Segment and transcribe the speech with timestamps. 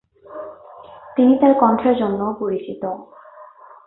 [1.15, 2.83] তিনি তার কণ্ঠের জন্যও পরিচিত।